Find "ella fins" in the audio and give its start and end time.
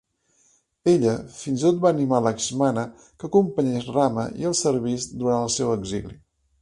0.93-1.65